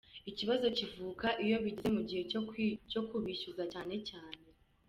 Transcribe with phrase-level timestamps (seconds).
[0.29, 2.21] Ikibazo kivuka iyo bigeze mu gihe
[2.91, 4.43] cyo kubishyuza cyane cyane.”